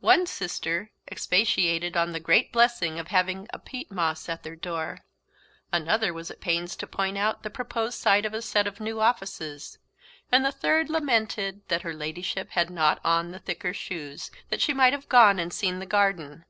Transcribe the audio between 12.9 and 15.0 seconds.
on thicker shoes, that she might